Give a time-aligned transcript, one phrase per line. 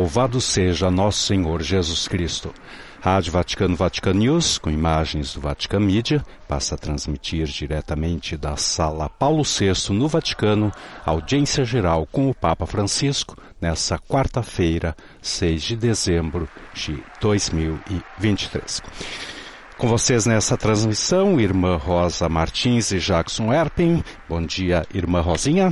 [0.00, 2.54] Louvado seja nosso Senhor Jesus Cristo.
[3.02, 9.10] Rádio Vaticano Vatican News, com imagens do Vatican Media, passa a transmitir diretamente da Sala
[9.10, 10.72] Paulo VI no Vaticano,
[11.04, 18.80] audiência geral com o Papa Francisco, nessa quarta-feira, 6 de dezembro de 2023.
[19.80, 24.04] Com vocês nessa transmissão, irmã Rosa Martins e Jackson Erpin.
[24.28, 25.70] Bom dia, irmã Rosinha.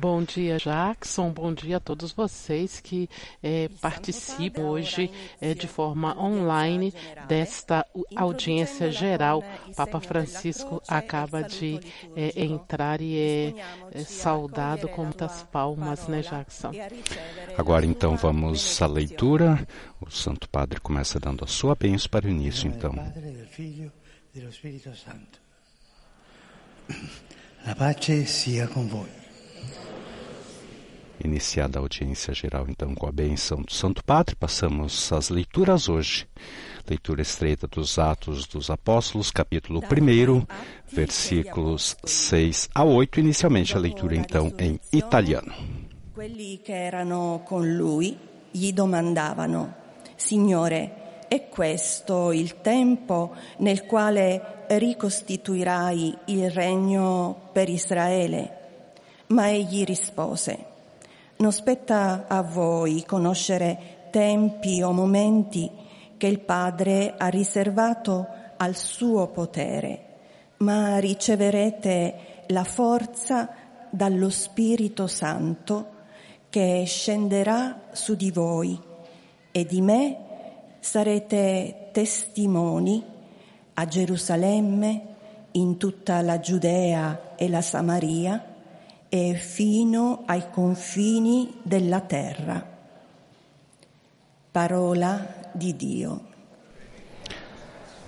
[0.00, 1.30] Bom dia, Jackson.
[1.30, 3.06] Bom dia a todos vocês que
[3.42, 5.10] é, participam hoje
[5.42, 6.94] é, de forma online
[7.28, 7.86] desta
[8.16, 9.44] audiência geral.
[9.76, 11.78] Papa Francisco acaba de
[12.16, 13.54] é, entrar e é,
[13.92, 16.70] é, saudado com muitas palmas, né, Jackson?
[17.58, 19.68] Agora então vamos à leitura.
[20.00, 22.94] O Santo Padre começa dando a sua bênção para o início, então.
[27.66, 29.19] La pace sia con voi.
[31.22, 36.26] Iniciada a audiência geral, então, com a benção do Santo Padre, passamos às leituras hoje.
[36.88, 40.46] Leitura estreita dos Atos dos Apóstolos, capítulo 1,
[40.90, 43.20] versículos 6 a 8.
[43.20, 45.52] Inicialmente a leitura, então, em italiano.
[46.14, 48.16] Quelli che erano con lui
[48.50, 49.74] gli domandavano,
[50.16, 58.56] Signore, è questo il tempo nel quale ricostituirai il regno per Israele?
[59.28, 60.69] Ma egli rispose,
[61.40, 65.70] non spetta a voi conoscere tempi o momenti
[66.18, 68.26] che il Padre ha riservato
[68.58, 70.04] al suo potere,
[70.58, 73.48] ma riceverete la forza
[73.88, 75.98] dallo Spirito Santo
[76.50, 78.78] che scenderà su di voi
[79.50, 80.16] e di me
[80.80, 83.02] sarete testimoni
[83.74, 85.06] a Gerusalemme,
[85.52, 88.49] in tutta la Giudea e la Samaria
[89.10, 92.64] e fino ai confini della terra.
[94.52, 96.28] Parola di Dio.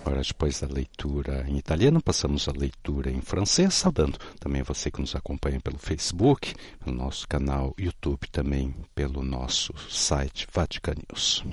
[0.05, 5.01] Agora, depois da leitura em italiano, passamos à leitura em francês, saudando também você que
[5.01, 6.55] nos acompanha pelo Facebook,
[6.85, 11.45] pelo nosso canal YouTube, também pelo nosso site Vatican News.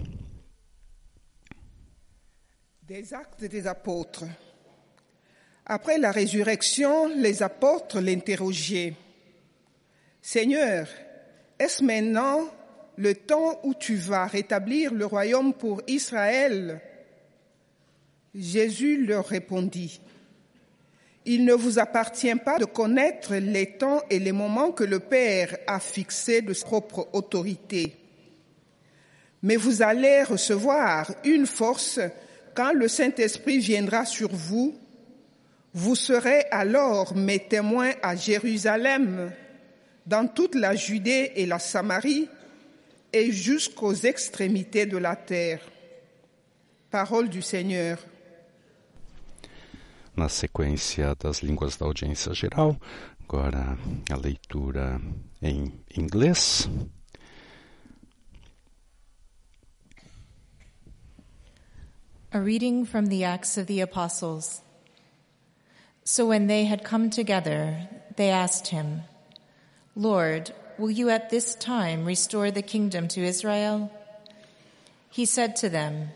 [2.82, 4.28] Des Actes des Apôtres.
[5.64, 8.96] Après la résurrection, les apôtres l'interrogeaient.
[10.22, 10.88] Seigneur,
[11.58, 12.48] est-ce maintenant
[12.98, 16.82] le temps où tu vas rétablir le royaume pour Israël?
[18.36, 20.00] Jésus leur répondit,
[21.26, 25.58] Il ne vous appartient pas de connaître les temps et les moments que le Père
[25.68, 27.96] a fixés de sa propre autorité.
[29.42, 32.00] Mais vous allez recevoir une force
[32.54, 34.76] quand le Saint-Esprit viendra sur vous.
[35.74, 39.32] Vous serez alors mes témoins à Jérusalem,
[40.06, 42.28] dans toute la Judée et la Samarie,
[43.12, 45.62] et jusqu'aux extrémités de la terre.
[46.92, 47.98] Parole du Seigneur.
[50.16, 52.78] Na sequência das línguas da audiência geral,
[53.24, 53.78] agora
[54.12, 55.00] a leitura
[55.42, 56.68] em inglês.
[62.32, 64.62] A reading from the Acts of the Apostles.
[66.04, 67.88] So when they had come together,
[68.18, 69.04] they asked him,
[70.00, 73.92] Lord, will you at this time restore the kingdom to Israel?
[75.10, 76.12] He said to them,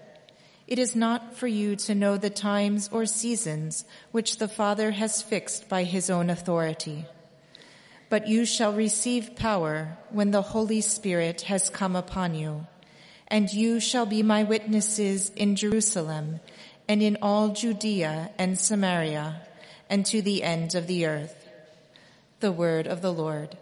[0.68, 3.84] It is not for you to know the times or seasons
[4.14, 7.04] which the Father has fixed by his own authority.
[8.08, 12.66] But you shall receive power when the Holy Spirit has come upon you,
[13.28, 16.40] and you shall be my witnesses in Jerusalem
[16.88, 19.42] and in all Judea and Samaria
[19.90, 21.50] and to the end of the earth.
[22.40, 23.58] The word of the Lord.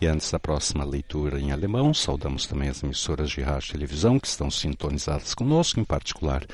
[0.00, 4.18] E antes da próxima leitura em alemão, saudamos também as emissoras de rádio e televisão
[4.18, 6.46] que estão sintonizadas conosco, em particular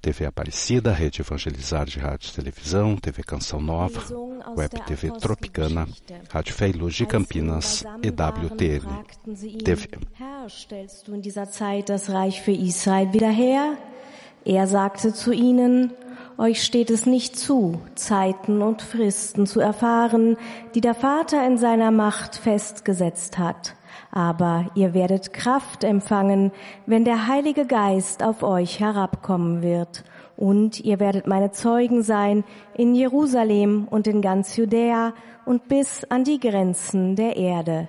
[0.00, 4.00] TV Aparecida, Rede Evangelizar de Rádio e Televisão, TV Canção Nova,
[4.56, 5.88] Web TV Tropicana,
[6.30, 9.04] Rádio Fé e Luz de Campinas, EWTN
[9.64, 9.88] TV.
[13.20, 13.76] Herr?
[14.44, 14.64] Er
[16.38, 20.36] euch steht es nicht zu, Zeiten und Fristen zu erfahren,
[20.74, 23.74] die der Vater in seiner Macht festgesetzt hat.
[24.12, 26.52] Aber ihr werdet Kraft empfangen,
[26.86, 30.04] wenn der Heilige Geist auf euch herabkommen wird.
[30.36, 35.14] Und ihr werdet meine Zeugen sein in Jerusalem und in ganz Judäa
[35.46, 37.88] und bis an die Grenzen der Erde.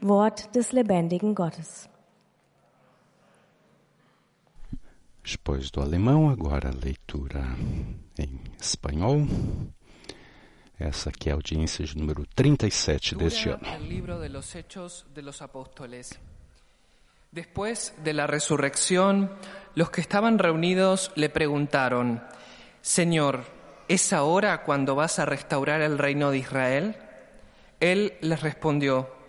[0.00, 1.88] Wort des lebendigen Gottes.
[5.24, 7.44] Depois do alemão, agora a leitura
[8.18, 9.26] em espanhol.
[10.78, 13.62] Essa aqui é a audiência de número 37 deste ano.
[13.64, 16.18] El libro de los Hechos de los Apóstoles.
[17.30, 19.30] Después de la resurrección,
[19.76, 22.22] los que estaban reunidos le preguntaron,
[22.82, 23.44] Señor,
[23.88, 26.96] ¿es ahora cuando vas a restaurar el reino de Israel?
[27.78, 29.21] Él les respondió,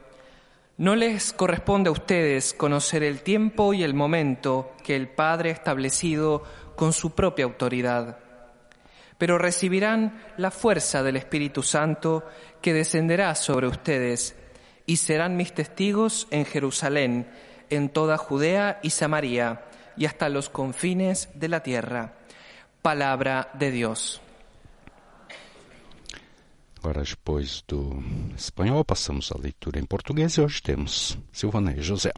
[0.78, 5.54] no les corresponde a ustedes conocer el tiempo y el momento que el Padre ha
[5.54, 6.44] establecido
[6.76, 8.18] con su propia autoridad,
[9.18, 12.26] pero recibirán la fuerza del Espíritu Santo
[12.62, 14.36] que descenderá sobre ustedes
[14.86, 17.30] y serán mis testigos en Jerusalén,
[17.70, 19.66] en toda Judea y Samaria
[19.96, 22.14] y hasta los confines de la tierra.
[22.82, 24.22] Palabra de Dios.
[26.84, 28.04] Agora, depois do
[28.36, 32.12] espanhol, passamos à leitura em português e hoje temos Silvana e José.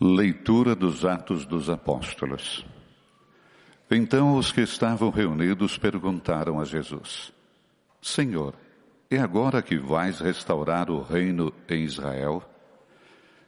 [0.00, 2.66] Leitura dos Atos dos Apóstolos.
[3.88, 7.32] Então os que estavam reunidos perguntaram a Jesus:
[8.02, 8.52] Senhor,
[9.08, 12.42] é agora que vais restaurar o reino em Israel?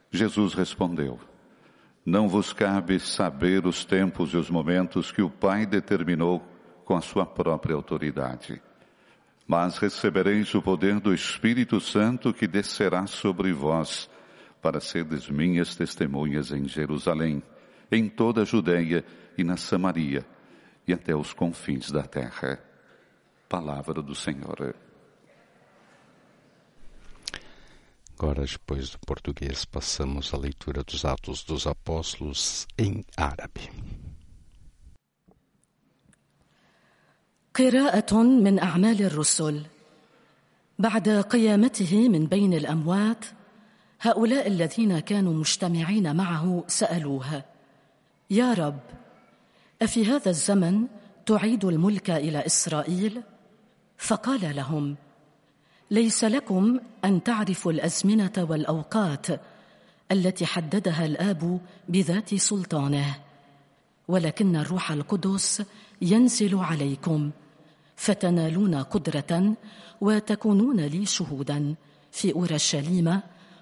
[0.09, 1.19] Jesus respondeu:
[2.09, 6.43] Não vos cabe saber os tempos e os momentos que o Pai determinou
[6.83, 8.59] com a sua própria autoridade.
[9.47, 14.09] Mas recebereis o poder do Espírito Santo que descerá sobre vós,
[14.59, 17.43] para seres minhas testemunhas em Jerusalém,
[17.91, 19.05] em toda a Judeia
[19.37, 20.25] e na Samaria,
[20.87, 22.59] e até os confins da terra.
[23.47, 24.73] Palavra do Senhor.
[28.21, 33.71] Agora, depois do português, passamos à leitura dos Atos dos Apóstolos em árabe.
[37.53, 39.65] قراءة من أعمال الرسل
[40.79, 43.25] بعد قيامته من بين الأموات
[44.01, 47.43] هؤلاء الذين كانوا مجتمعين معه سألوه
[48.29, 48.79] يا رب
[49.81, 50.87] أفي هذا الزمن
[51.25, 53.23] تعيد الملك إلى إسرائيل؟
[53.97, 54.95] فقال لهم
[55.91, 59.27] ليس لكم أن تعرفوا الأزمنة والأوقات
[60.11, 63.15] التي حددها الآب بذات سلطانه
[64.07, 65.63] ولكن الروح القدس
[66.01, 67.31] ينزل عليكم
[67.95, 69.53] فتنالون قدرة
[70.01, 71.75] وتكونون لي شهودا
[72.11, 73.21] في اورشليم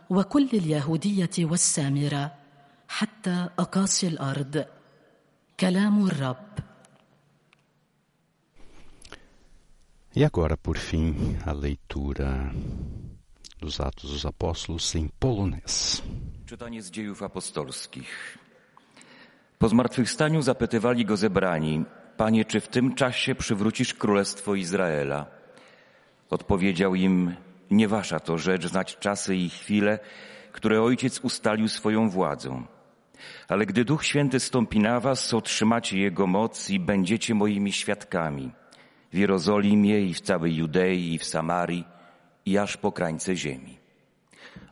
[0.10, 2.32] وكل اليهودية والسامرة
[2.88, 4.66] حتى أقاصي الأرض.
[5.60, 6.67] كلام الرب.
[10.18, 12.52] E agora, por fim, a leitura
[13.60, 16.02] dos Atos dos Apóstolos em polonês.
[16.46, 18.38] Czytanie z dziejów apostolskich.
[19.60, 21.86] Po zmartwychwstaniu zapytywali go zebrani,
[22.18, 25.26] Panie, czy w tym czasie przywrócisz królestwo Izraela?
[26.30, 27.36] Odpowiedział im,
[27.72, 30.00] nie wasza to rzecz znać czasy i chwile,
[30.52, 32.64] które Ojciec ustalił swoją władzą.
[33.48, 38.52] Ale gdy Duch Święty stąpi na was, otrzymacie Jego moc i będziecie moimi świadkami
[39.18, 41.84] w Jerozolimie i w całej Judei i w Samarii
[42.46, 43.78] i aż po krańce ziemi.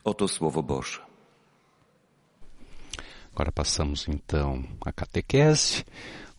[0.04, 1.00] Oto Słowo Boże.
[3.34, 5.84] Agora passamos então à catequese.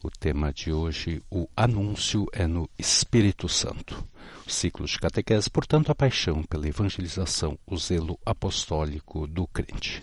[0.03, 4.05] O tema de hoje, o anúncio é no Espírito Santo.
[4.47, 10.01] O ciclo de catequese, portanto, a paixão pela evangelização, o zelo apostólico do crente.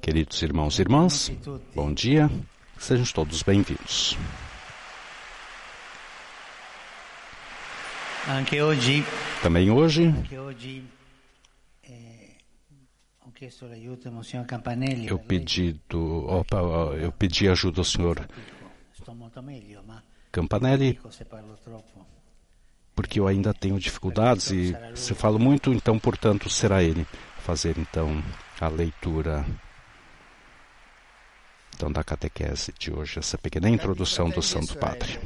[0.00, 1.30] Queridos irmãos e irmãs,
[1.74, 2.30] bom dia,
[2.78, 4.16] sejam todos bem-vindos.
[14.10, 15.08] Monsignor Campanelli.
[15.08, 15.38] eu per lei.
[15.38, 16.56] pedi, do, opa,
[17.00, 18.28] eu pedi ajuda ao senhor
[20.32, 20.98] Campanelli
[22.96, 27.06] porque eu ainda tenho dificuldades e se falo muito, então, portanto, será ele
[27.38, 28.24] fazer então
[28.58, 29.44] a leitura
[31.74, 35.20] então da catequese de hoje, essa pequena introdução do Santo Padre.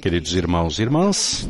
[0.00, 1.46] Queridos irmãos e irmãs,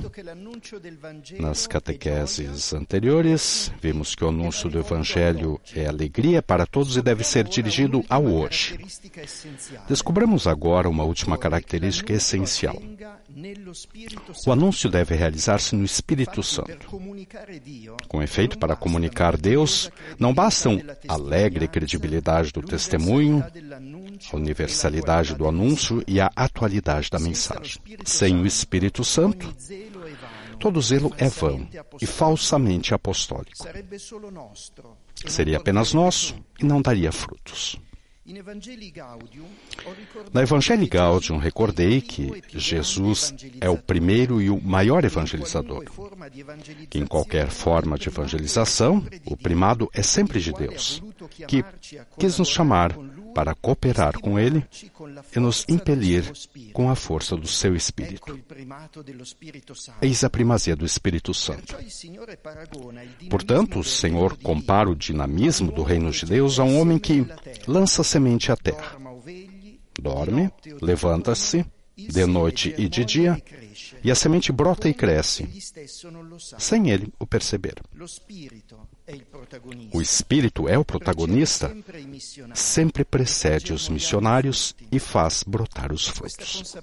[1.39, 7.23] nas catequeses anteriores, vimos que o anúncio do Evangelho é alegria para todos e deve
[7.23, 8.81] ser dirigido ao hoje.
[9.89, 12.77] Descobramos agora uma última característica essencial.
[14.45, 17.01] O anúncio deve realizar-se no Espírito Santo.
[18.09, 19.89] Com efeito, para comunicar Deus,
[20.19, 23.45] não bastam alegre credibilidade do testemunho,
[24.31, 27.81] a universalidade do anúncio e a atualidade da mensagem.
[28.05, 29.55] Sem o Espírito Santo,
[30.59, 31.67] todo zelo é vão
[32.01, 33.67] e falsamente apostólico.
[35.27, 37.79] Seria apenas nosso e não daria frutos.
[40.33, 45.85] Na Evangelii Gaudium, recordei que Jesus é o primeiro e o maior evangelizador.
[46.89, 51.03] Que em qualquer forma de evangelização, o primado é sempre de Deus,
[51.49, 51.65] que
[52.17, 52.97] quis nos chamar
[53.35, 54.65] para cooperar com Ele
[55.35, 56.31] e nos impelir
[56.73, 58.39] com a força do seu Espírito.
[60.01, 61.77] Eis a primazia do Espírito Santo.
[63.29, 67.27] Portanto, o Senhor compara o dinamismo do reino de Deus a um homem que
[67.67, 68.97] lança semente à terra.
[70.01, 71.65] Dorme, levanta-se,
[71.97, 73.43] de noite e de dia,
[74.05, 75.49] e a semente brota e cresce,
[76.59, 77.75] sem ele o perceber.
[79.93, 81.75] O Espírito é o protagonista,
[82.55, 86.75] sempre precede os missionários e faz brotar os frutos.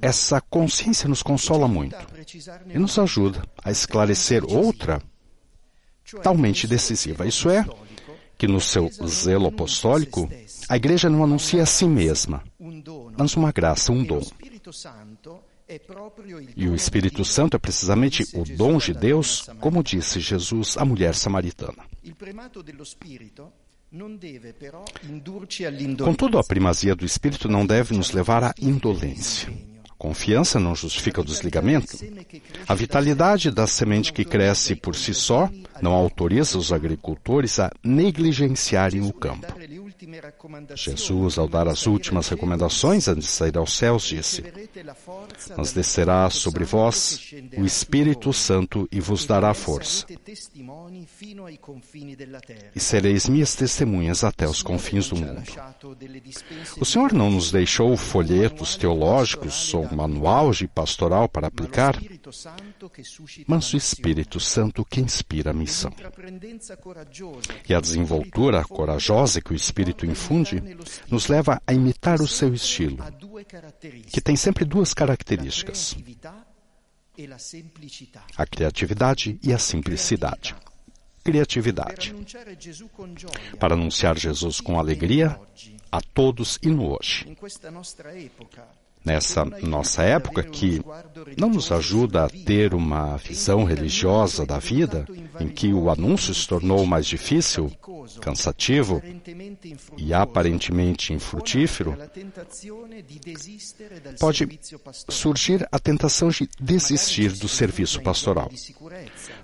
[0.00, 1.96] Essa consciência nos consola muito
[2.68, 5.02] e nos ajuda a esclarecer outra
[6.22, 7.26] talmente decisiva.
[7.26, 7.64] Isso é,
[8.36, 10.28] que no seu zelo apostólico,
[10.68, 12.42] a igreja não anuncia a si mesma,
[13.16, 14.22] mas uma graça, um dom.
[16.56, 21.14] E o Espírito Santo é precisamente o dom de Deus, como disse Jesus à mulher
[21.14, 21.84] samaritana.
[26.04, 29.52] Contudo, a primazia do Espírito não deve nos levar à indolência.
[29.96, 31.96] Confiança não justifica o desligamento.
[32.68, 35.48] A vitalidade da semente que cresce por si só
[35.80, 39.46] não autoriza os agricultores a negligenciarem o campo.
[40.76, 44.42] Jesus, ao dar as últimas recomendações antes de sair aos céus, disse:
[45.56, 50.06] Mas descerá sobre vós o Espírito Santo e vos dará força.
[52.74, 55.42] E sereis minhas testemunhas até os confins do mundo.
[56.80, 61.96] O Senhor não nos deixou folhetos teológicos ou manual de pastoral para aplicar,
[63.46, 65.92] mas o Espírito Santo que inspira a missão.
[67.68, 70.62] E a desenvoltura corajosa que o Espírito infunde
[71.10, 72.98] nos leva a imitar o seu estilo,
[74.10, 75.96] que tem sempre duas características:
[78.36, 80.54] a criatividade e a simplicidade.
[81.22, 82.14] Criatividade.
[83.58, 85.40] Para anunciar Jesus com alegria
[85.90, 87.26] a todos e no hoje.
[89.04, 90.80] Nessa nossa época que
[91.38, 95.04] não nos ajuda a ter uma visão religiosa da vida,
[95.38, 97.70] em que o anúncio se tornou mais difícil,
[98.20, 99.02] cansativo
[99.96, 101.96] e aparentemente infrutífero,
[104.18, 104.58] pode
[105.08, 108.50] surgir a tentação de desistir do serviço pastoral.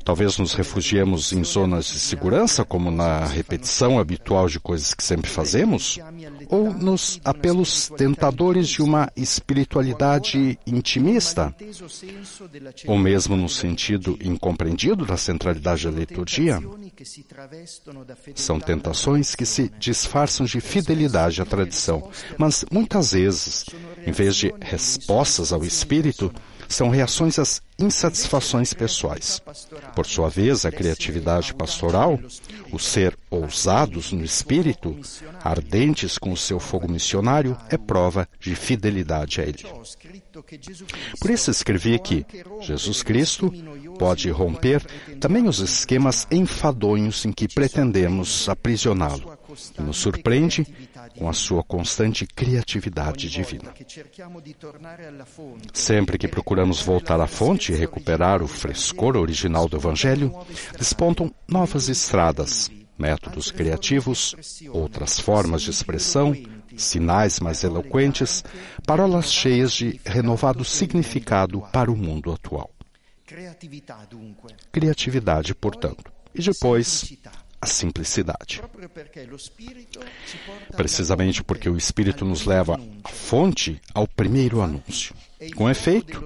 [0.04, 5.28] Talvez nos refugiemos em zonas de segurança, como na repetição habitual de coisas que sempre
[5.28, 5.98] fazemos,
[6.48, 9.10] ou nos apelos tentadores de uma
[9.50, 11.54] espiritualidade intimista,
[12.86, 16.60] ou mesmo no sentido incompreendido da centralidade da liturgia,
[18.36, 23.66] são tentações que se disfarçam de fidelidade à tradição, mas muitas vezes,
[24.06, 26.32] em vez de respostas ao Espírito,
[26.70, 29.42] são reações às insatisfações pessoais.
[29.94, 32.18] Por sua vez, a criatividade pastoral,
[32.72, 34.96] o ser ousados no espírito,
[35.42, 39.66] ardentes com o seu fogo missionário, é prova de fidelidade a Ele.
[41.18, 42.24] Por isso escrevi que
[42.60, 43.52] Jesus Cristo
[43.98, 44.84] pode romper
[45.18, 49.40] também os esquemas enfadonhos em que pretendemos aprisioná-lo
[49.78, 50.66] nos surpreende
[51.16, 53.74] com a sua constante criatividade divina.
[55.72, 60.32] Sempre que procuramos voltar à fonte e recuperar o frescor original do Evangelho,
[60.78, 64.34] despontam novas estradas, métodos criativos,
[64.70, 66.34] outras formas de expressão,
[66.76, 68.44] sinais mais eloquentes,
[68.86, 72.70] parolas cheias de renovado significado para o mundo atual.
[74.72, 76.12] Criatividade, portanto.
[76.34, 77.12] E depois,
[77.60, 78.62] a simplicidade.
[80.76, 85.14] Precisamente porque o Espírito nos leva à fonte, ao primeiro anúncio.
[85.56, 86.24] Com efeito,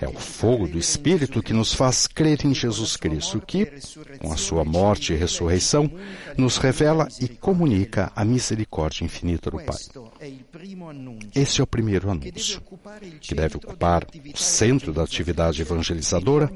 [0.00, 3.66] é o fogo do Espírito que nos faz crer em Jesus Cristo, que,
[4.18, 5.90] com a sua morte e ressurreição,
[6.36, 9.78] nos revela e comunica a misericórdia infinita do Pai.
[11.32, 12.60] Esse é o primeiro anúncio,
[13.20, 16.50] que deve ocupar o centro da atividade evangelizadora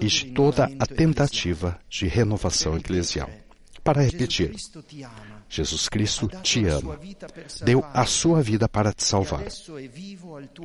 [0.00, 3.30] e de toda a tentativa de renovação eclesial.
[3.84, 4.54] Para repetir,
[5.52, 6.98] Jesus Cristo te ama,
[7.62, 9.44] deu a sua vida para te salvar.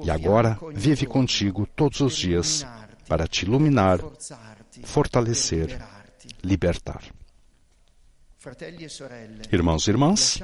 [0.01, 2.65] E agora vive contigo todos os dias
[3.05, 3.99] para te iluminar,
[4.85, 5.77] fortalecer,
[6.41, 7.03] libertar.
[9.51, 10.39] Irmãos e irmãs,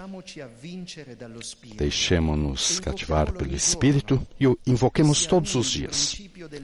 [1.78, 6.18] deixemos-nos cativar pelo Espírito e o invoquemos todos os dias.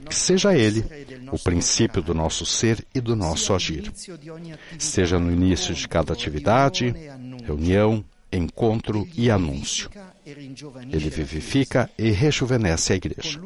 [0.10, 0.84] Que seja Ele
[1.32, 3.90] o princípio do nosso ser e do nosso agir.
[4.78, 6.94] Seja no início de cada atividade,
[7.50, 9.90] reunião, encontro e anúncio.
[10.26, 13.40] Ele vivifica e rejuvenesce a igreja.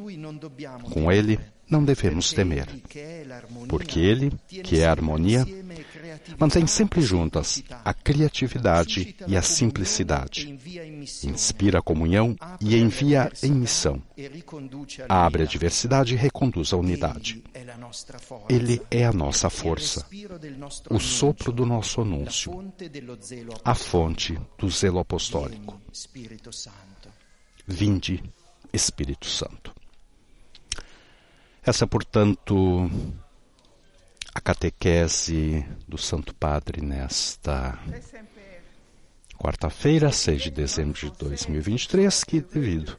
[0.92, 1.40] Com ele,
[1.70, 2.68] não devemos temer,
[3.70, 5.48] porque ele, que é a harmonia,
[6.38, 10.58] mantém sempre juntas a criatividade e a simplicidade,
[11.24, 14.02] inspira a comunhão e envia em missão,
[15.08, 17.44] abre a diversidade e reconduz a unidade.
[18.50, 20.06] Ele é a nossa força,
[20.90, 22.74] o sopro do nosso anúncio,
[23.64, 25.82] a fonte do zelo apostólico.
[27.66, 28.24] Vinde,
[28.72, 29.74] Espírito Santo.
[31.66, 32.92] Essa, portanto,
[34.36, 37.78] a catequese do Santo Padre nesta
[39.38, 42.98] quarta-feira, 6 de dezembro de 2023, que devido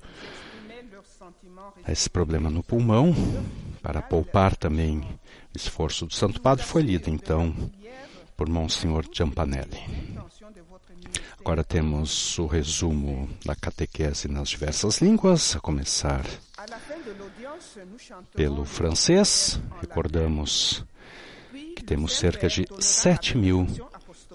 [1.85, 3.13] a esse problema no pulmão,
[3.83, 7.55] para poupar também o esforço do Santo Padre, foi lido então
[8.37, 9.81] por Monsenhor Giampanelli.
[11.41, 16.25] Agora temos o resumo da catequese nas diversas línguas, a começar
[18.35, 19.61] pelo francês.
[19.81, 20.85] Recordamos
[21.77, 23.67] que temos cerca de 7 mil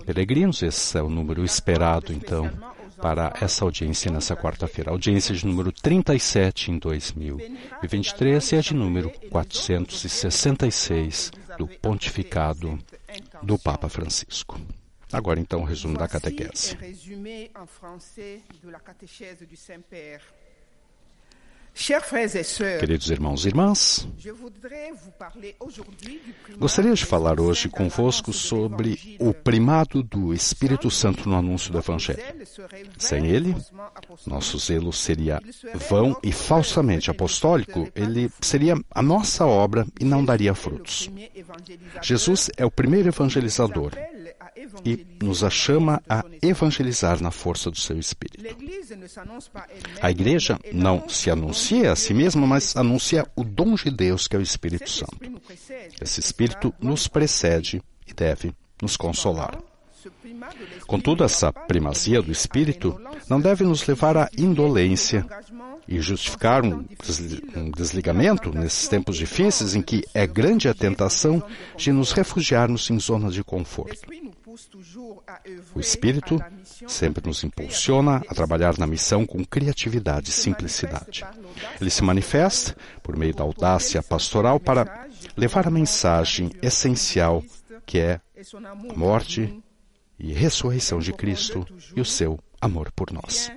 [0.05, 0.61] peregrinos.
[0.61, 2.51] Esse é o número esperado, então,
[3.01, 4.91] para essa audiência nessa quarta-feira.
[4.91, 12.77] Audiência de número 37 em 2023 e a de número 466 do pontificado
[13.41, 14.59] do Papa Francisco.
[15.11, 16.77] Agora, então, o resumo da catequese.
[22.79, 24.07] Queridos irmãos e irmãs,
[26.57, 32.21] gostaria de falar hoje convosco sobre o primado do Espírito Santo no anúncio do Evangelho.
[32.97, 33.55] Sem ele,
[34.27, 35.41] nosso zelo seria
[35.89, 41.09] vão e falsamente apostólico, ele seria a nossa obra e não daria frutos.
[42.01, 43.93] Jesus é o primeiro evangelizador
[44.85, 48.43] e nos chama a evangelizar na força do seu Espírito.
[50.01, 54.35] A igreja não se anuncia a si mesma, mas anuncia o dom de Deus, que
[54.35, 55.17] é o Espírito Santo.
[56.01, 59.57] Esse Espírito nos precede e deve nos consolar.
[60.87, 65.25] Contudo, essa primazia do Espírito não deve nos levar à indolência
[65.87, 66.85] e justificar um
[67.75, 71.43] desligamento nesses tempos difíceis em que é grande a tentação
[71.75, 73.99] de nos refugiarmos em zonas de conforto.
[75.75, 76.39] O Espírito
[76.87, 81.25] sempre nos impulsiona a trabalhar na missão com criatividade e simplicidade.
[81.79, 87.43] Ele se manifesta por meio da audácia pastoral para levar a mensagem essencial
[87.85, 88.21] que é
[88.63, 89.61] a morte
[90.19, 93.51] e ressurreição de Cristo e o seu amor por nós.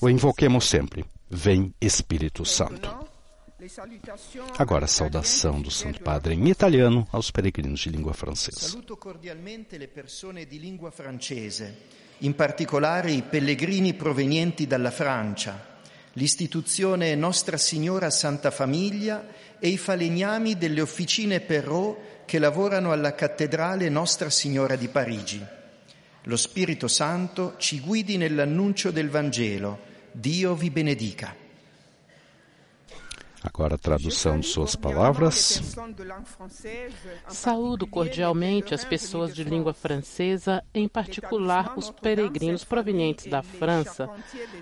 [0.00, 1.04] O invoquemos sempre.
[1.30, 3.05] Vem Espírito Santo.
[4.58, 8.68] Agora a saudação do Santo Padre em italiano aos peregrinos de língua francesa.
[8.68, 11.76] Saluto cordialmente le persone di lingua francese,
[12.18, 15.78] in particolare i pellegrini provenienti dalla Francia,
[16.12, 19.26] l'istituzione Nostra Signora Santa Famiglia
[19.58, 25.44] e i falegnami delle officine Perrault che lavorano alla cattedrale Nostra Signora di Parigi.
[26.24, 29.78] Lo Spirito Santo ci guidi nell'annuncio del Vangelo.
[30.12, 31.44] Dio vi benedica.
[33.42, 35.62] Agora a tradução de suas palavras.
[37.28, 44.08] Saúdo cordialmente as pessoas de língua francesa, em particular os peregrinos provenientes da França,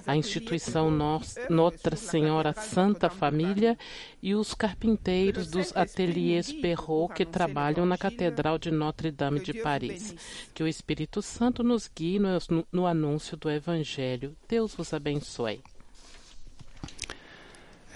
[0.06, 3.78] a instituição Nossa Senhora Santa Família
[4.22, 10.14] e os carpinteiros dos ateliês Perrault que trabalham na Catedral de Notre-Dame de Paris.
[10.52, 12.38] Que o Espírito Santo nos guie no,
[12.72, 14.36] no anúncio do Evangelho.
[14.48, 15.62] Deus vos abençoe.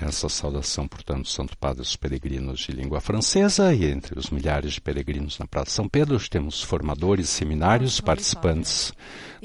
[0.01, 4.75] Essa saudação, portanto, do Santo Padre dos Peregrinos de língua francesa e entre os milhares
[4.75, 8.93] de peregrinos na Praça São Pedro temos formadores, seminários, participantes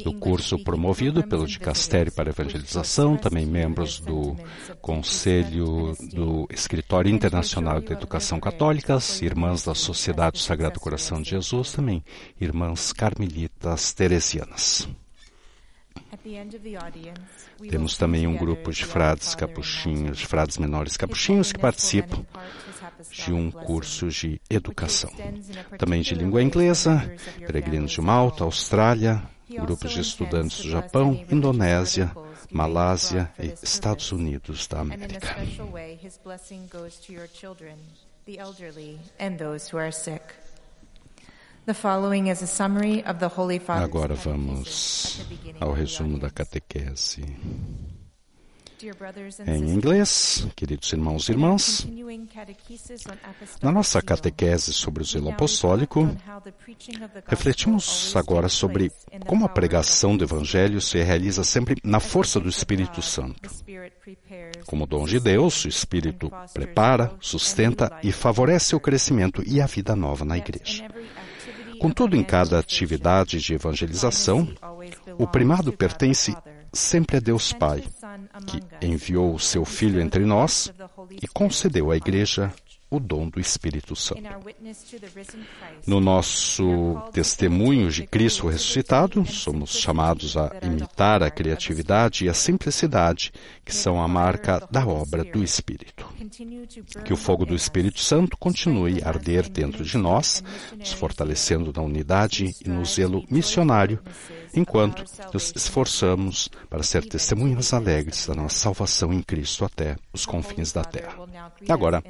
[0.03, 4.35] do curso promovido pelo Dicastério para Evangelização, também membros do
[4.79, 11.71] Conselho do Escritório Internacional de Educação Católicas, irmãs da Sociedade do Sagrado Coração de Jesus,
[11.71, 12.03] também
[12.39, 14.87] irmãs carmelitas teresianas.
[17.69, 22.25] Temos também um grupo de frades capuchinhos, frades menores capuchinhos que participam
[23.11, 25.11] de um curso de educação.
[25.77, 27.11] Também de língua inglesa,
[27.45, 32.11] peregrinos de Malta, Austrália, grupos de estudantes do Japão, Indonésia,
[32.51, 35.35] Malásia e Estados Unidos da América.
[43.81, 45.25] Agora vamos
[45.61, 47.23] ao resumo da catequese.
[49.47, 51.87] Em inglês, queridos irmãos e irmãs,
[53.61, 56.05] na nossa catequese sobre o zelo apostólico,
[57.25, 58.91] refletimos agora sobre
[59.25, 63.49] como a pregação do Evangelho se realiza sempre na força do Espírito Santo.
[64.65, 69.95] Como dom de Deus, o Espírito prepara, sustenta e favorece o crescimento e a vida
[69.95, 70.89] nova na Igreja.
[71.83, 74.47] Contudo, em cada atividade de evangelização,
[75.17, 76.33] o primado pertence
[76.71, 77.83] sempre a Deus Pai,
[78.47, 80.71] que enviou o seu Filho entre nós
[81.21, 82.53] e concedeu à Igreja
[82.95, 84.21] o dom do Espírito Santo.
[85.85, 93.31] No nosso testemunho de Cristo ressuscitado, somos chamados a imitar a criatividade e a simplicidade
[93.65, 96.05] que são a marca da obra do Espírito.
[97.03, 100.43] Que o fogo do Espírito Santo continue a arder dentro de nós,
[100.77, 103.99] nos fortalecendo na unidade e no zelo missionário,
[104.53, 105.03] enquanto
[105.33, 110.83] nos esforçamos para ser testemunhas alegres da nossa salvação em Cristo até os confins da
[110.83, 111.15] terra.
[111.67, 112.03] Agora,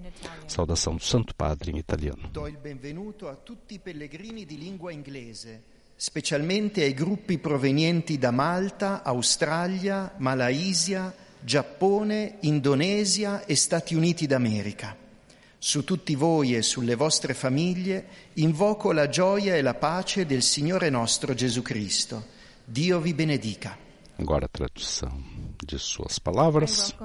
[0.75, 2.29] saudação do Santo Padre em italiano.
[2.31, 5.61] Do il benvenuto a tutti i pellegrini di lingua inglese,
[5.95, 14.97] specialmente ai gruppi provenienti da Malta, Australia, Malaysia, Giappone, Indonesia e Stati Uniti d'America.
[15.57, 20.89] Su tutti voi e sulle vostre famiglie invoco la gioia e la pace del Signore
[20.89, 22.41] nostro Gesù Cristo.
[22.65, 23.77] Dio vi benedica.
[24.15, 26.95] Agora a tradução de suas palavras.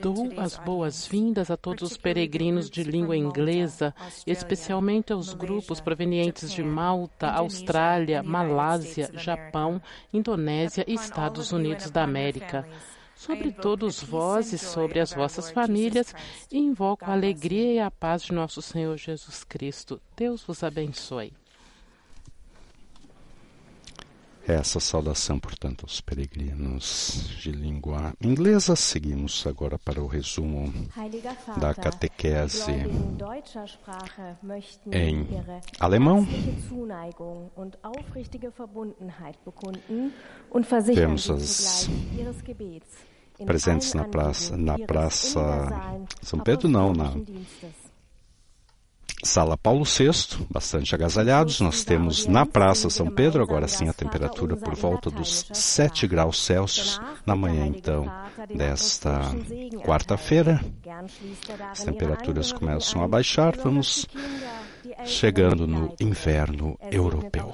[0.00, 3.94] Dou as boas-vindas a todos os peregrinos de língua inglesa,
[4.26, 9.80] especialmente aos grupos provenientes de Malta, Austrália, Malásia, Japão,
[10.12, 12.66] Indonésia e Estados Unidos da América
[13.18, 16.14] sobre todos vós e sobre as vossas famílias,
[16.52, 20.00] e invoco a alegria e a paz de nosso Senhor Jesus Cristo.
[20.16, 21.32] Deus vos abençoe.
[24.48, 28.74] Essa saudação, portanto, aos peregrinos de língua inglesa.
[28.74, 30.72] Seguimos agora para o resumo
[31.60, 32.72] da catequese
[34.90, 35.28] em
[35.78, 36.26] alemão.
[40.94, 41.90] Temos as
[43.44, 45.40] presentes na praça, na praça
[46.22, 47.12] São Pedro, não, na
[49.28, 51.60] Sala Paulo VI, bastante agasalhados.
[51.60, 56.42] Nós temos na Praça São Pedro, agora sim a temperatura por volta dos 7 graus
[56.42, 56.98] Celsius.
[57.26, 58.10] Na manhã, então,
[58.54, 59.20] desta
[59.84, 60.58] quarta-feira,
[61.70, 63.54] as temperaturas começam a baixar.
[63.58, 64.06] Vamos
[65.04, 67.52] chegando no inverno europeu.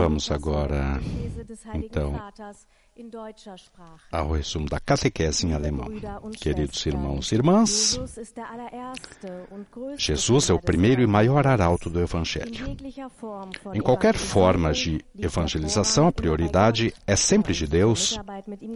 [0.00, 0.98] Vamos agora,
[1.74, 2.14] então,
[4.12, 5.88] ao resumo da catequese em alemão.
[6.40, 7.98] Queridos irmãos e irmãs,
[9.96, 12.76] Jesus é o primeiro e maior arauto do Evangelho.
[13.72, 18.16] Em qualquer forma de evangelização, a prioridade é sempre de Deus,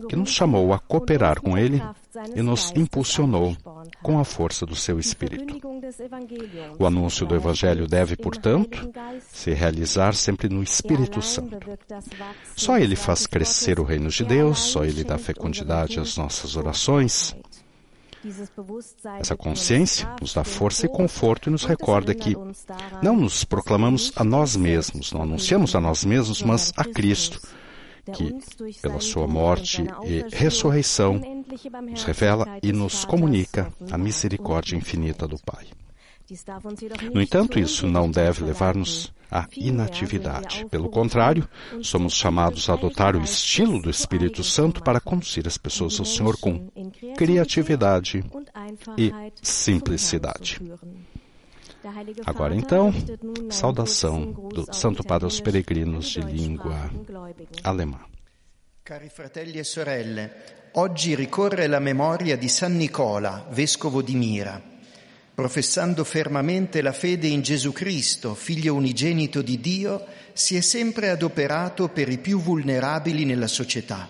[0.09, 1.81] que nos chamou a cooperar com Ele
[2.35, 3.57] e nos impulsionou
[4.03, 5.59] com a força do seu Espírito.
[6.79, 8.91] O anúncio do Evangelho deve, portanto,
[9.31, 11.59] se realizar sempre no Espírito Santo.
[12.57, 17.35] Só Ele faz crescer o reino de Deus, só Ele dá fecundidade às nossas orações.
[19.21, 22.37] Essa consciência nos dá força e conforto e nos recorda que
[23.01, 27.41] não nos proclamamos a nós mesmos, não anunciamos a nós mesmos, mas a Cristo,
[28.13, 28.35] que,
[28.81, 31.21] pela sua morte e ressurreição,
[31.83, 35.67] nos revela e nos comunica a misericórdia infinita do Pai.
[37.13, 40.67] No entanto, isso não deve levar-nos à inatividade.
[40.71, 41.49] Pelo contrário,
[41.83, 46.37] somos chamados a adotar o estilo do Espírito Santo para conduzir as pessoas ao Senhor
[46.39, 46.69] com
[47.17, 48.23] criatividade
[48.99, 50.61] e simplicidade.
[52.25, 52.93] Agora então,
[53.51, 56.91] saudação do Santo Padre aos peregrinos de língua
[57.63, 58.01] alemã.
[58.83, 60.31] Cari fratelli e sorelle,
[60.73, 64.63] oggi ricorre la memoria di San Nicola, vescovo di Mira.
[65.35, 71.89] Professando fermamente la fede in Gesù Cristo, figlio unigenito di Dio, si è sempre adoperato
[71.89, 74.09] per i più vulnerabili nella società.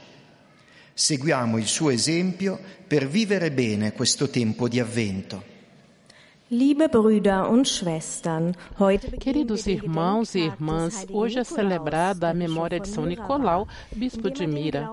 [0.95, 5.57] Seguiamo il suo esempio per vivere bene questo tempo di avvento.
[9.21, 14.89] Queridos irmãos e irmãs, hoje é celebrada a memória de São Nicolau, bispo de Mira.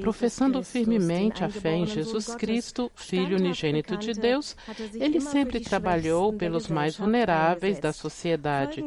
[0.00, 4.56] Professando firmemente a fé em Jesus Cristo, Filho unigênito de Deus,
[4.94, 8.84] ele sempre trabalhou pelos mais vulneráveis da sociedade.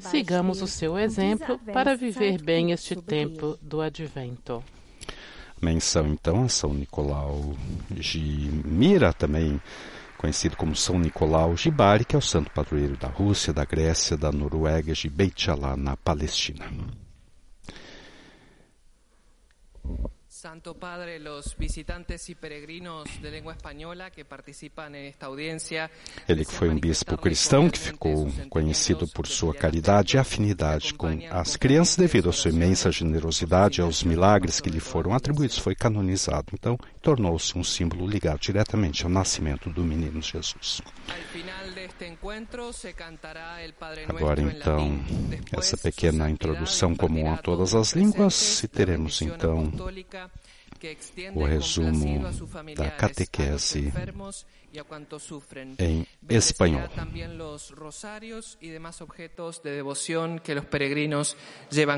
[0.00, 4.64] Sigamos o seu exemplo para viver bem este tempo do advento.
[5.60, 7.54] Menção então a São Nicolau
[7.90, 9.60] de Mira também
[10.22, 14.16] conhecido como São Nicolau de Bari, que é o santo padroeiro da Rússia, da Grécia,
[14.16, 16.64] da Noruega, de Beit Allah, na Palestina.
[20.42, 25.88] Santo Padre, los visitantes y peregrinos de lengua española que participan en esta audiencia.
[26.26, 31.16] Ele que foi um bispo cristão que ficou conhecido por sua caridade e afinidade com
[31.30, 35.76] as crianças devido à sua imensa generosidade e aos milagres que lhe foram atribuídos, foi
[35.76, 36.46] canonizado.
[36.52, 40.82] Então, tornou-se um símbolo ligado diretamente ao nascimento do menino Jesus.
[44.08, 45.00] Agora então,
[45.52, 49.72] essa pequena introdução comum a todas as línguas e teremos então
[51.34, 52.22] o resumo
[52.74, 53.92] da catequese
[55.78, 56.88] em espanhol.
[57.76, 61.36] Rosarios y demás objetos de devoción que los peregrinos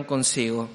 [0.06, 0.68] consigo.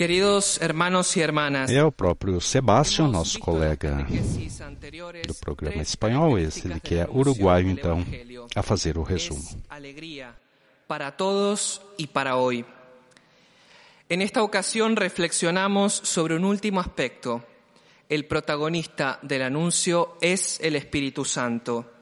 [0.00, 4.06] Queridos hermanos e hermanas, é o próprio Sebastião, nosso colega
[5.26, 8.02] do programa espanhol, esse que é uruguaio, então,
[8.56, 9.44] a fazer o resumo.
[10.88, 12.64] Para todos y para hoy.
[14.08, 17.44] En esta ocasión reflexionamos sobre un último aspecto.
[18.08, 21.92] El protagonista del anuncio es el Espíritu Santo.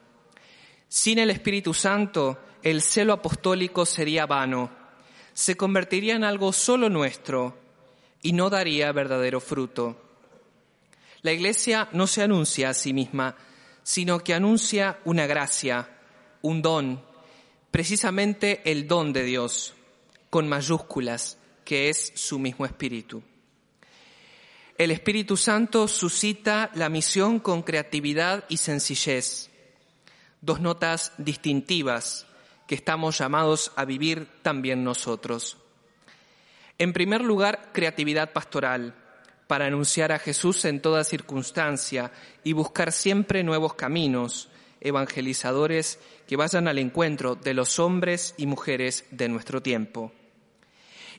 [0.87, 4.69] Sin el Espíritu Santo, el celo apostólico sería vano,
[5.33, 7.67] se convertiría en algo solo nuestro
[8.21, 9.97] y no daría verdadero fruto.
[11.21, 13.35] La Iglesia no se anuncia a sí misma,
[13.83, 15.89] sino que anuncia una gracia,
[16.41, 17.03] un don,
[17.71, 19.73] precisamente el don de Dios,
[20.29, 23.21] con mayúsculas, que es su mismo Espíritu.
[24.77, 29.49] El Espíritu Santo suscita la misión con creatividad y sencillez,
[30.39, 32.27] dos notas distintivas
[32.65, 35.57] que estamos llamados a vivir también nosotros.
[36.79, 38.95] En primer lugar, creatividad pastoral,
[39.47, 44.47] para anunciar a Jesús en toda circunstancia y buscar siempre nuevos caminos,
[44.79, 50.13] evangelizadores que vayan al encuentro de los hombres y mujeres de nuestro tiempo.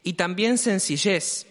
[0.02, 1.46] Y también sencillez,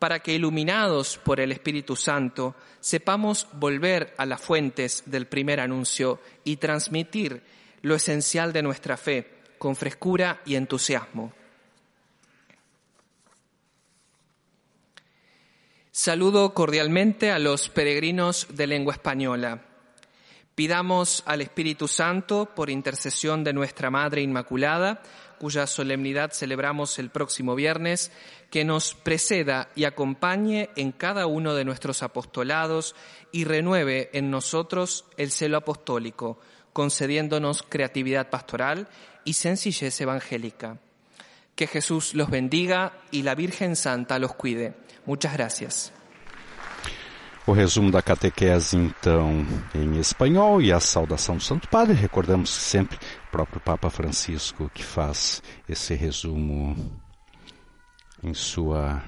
[0.00, 6.20] para que iluminados por el Espíritu Santo sepamos volver a las fuentes del primer anuncio
[6.42, 7.42] y transmitir
[7.82, 11.32] lo esencial de nuestra fe con frescura y entusiasmo.
[15.98, 19.62] Saludo cordialmente a los peregrinos de lengua española.
[20.54, 25.00] Pidamos al Espíritu Santo, por intercesión de nuestra Madre Inmaculada,
[25.38, 28.12] cuya solemnidad celebramos el próximo viernes,
[28.50, 32.94] que nos preceda y acompañe en cada uno de nuestros apostolados
[33.32, 36.38] y renueve en nosotros el celo apostólico,
[36.74, 38.86] concediéndonos creatividad pastoral
[39.24, 40.78] y sencillez evangélica.
[41.54, 44.74] Que Jesús los bendiga y la Virgen Santa los cuide.
[45.06, 45.92] Muchas gracias.
[47.46, 51.94] O resumo da catequese, então, em espanhol e a saudação do Santo Padre.
[51.94, 56.76] Recordamos que sempre o próprio Papa Francisco que faz esse resumo
[58.20, 59.00] em sua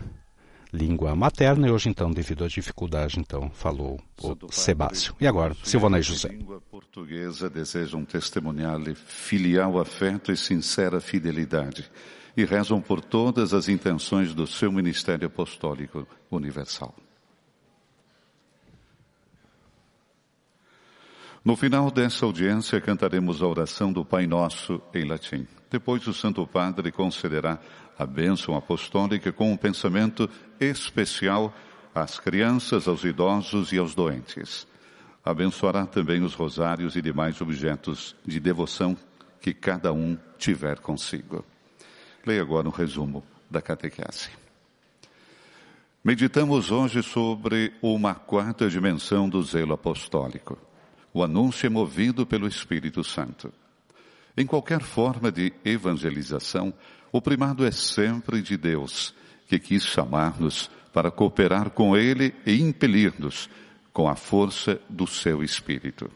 [0.72, 5.16] língua materna e hoje, então, devido à dificuldade, então, falou o Sebácio.
[5.20, 6.28] E agora, Silvana José.
[6.28, 11.90] A língua portuguesa desejam testemunhar-lhe filial afeto e sincera fidelidade
[12.38, 16.94] e rezam por todas as intenções do seu ministério apostólico universal.
[21.44, 25.48] No final dessa audiência, cantaremos a oração do Pai Nosso em latim.
[25.68, 27.58] Depois, o Santo Padre concederá
[27.98, 31.52] a bênção apostólica com um pensamento especial
[31.92, 34.64] às crianças, aos idosos e aos doentes.
[35.24, 38.96] Abençoará também os rosários e demais objetos de devoção
[39.40, 41.44] que cada um tiver consigo.
[42.26, 44.30] Leia agora um resumo da catequese.
[46.02, 50.58] Meditamos hoje sobre uma quarta dimensão do zelo apostólico.
[51.12, 53.52] O anúncio é movido pelo Espírito Santo.
[54.36, 56.72] Em qualquer forma de evangelização,
[57.10, 59.14] o primado é sempre de Deus,
[59.48, 63.48] que quis chamar-nos para cooperar com Ele e impelir-nos
[63.92, 66.10] com a força do seu Espírito.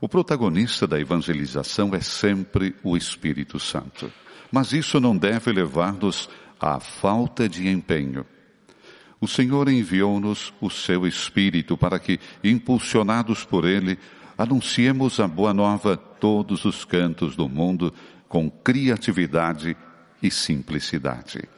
[0.00, 4.12] O protagonista da evangelização é sempre o Espírito Santo,
[4.50, 6.28] mas isso não deve levar-nos
[6.60, 8.24] à falta de empenho.
[9.20, 13.98] O Senhor enviou-nos o seu Espírito para que, impulsionados por Ele,
[14.36, 17.92] anunciemos a boa nova todos os cantos do mundo
[18.28, 19.76] com criatividade
[20.22, 21.48] e simplicidade.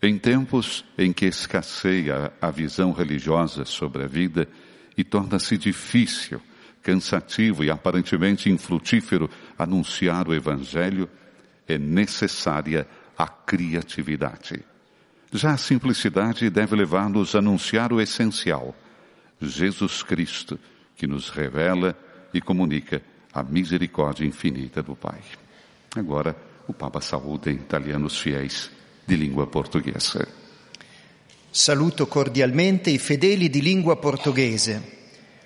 [0.00, 4.48] Em tempos em que escasseia a visão religiosa sobre a vida
[4.96, 6.40] e torna-se difícil,
[6.82, 11.08] cansativo e aparentemente infrutífero anunciar o Evangelho,
[11.68, 14.64] é necessária a criatividade.
[15.32, 18.74] Já a simplicidade deve levar-nos a anunciar o essencial,
[19.40, 20.58] Jesus Cristo,
[20.96, 21.96] que nos revela
[22.32, 23.02] e comunica
[23.32, 25.20] a misericórdia infinita do Pai.
[25.94, 26.34] Agora,
[26.66, 28.70] o Papa saúda em italiano os fiéis
[29.06, 30.26] di lingua portoghese.
[31.50, 34.96] Saluto cordialmente i fedeli di lingua portoghese.